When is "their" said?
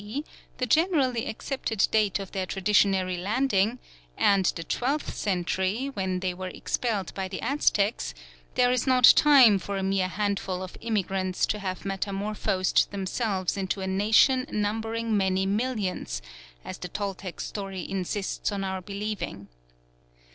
2.31-2.47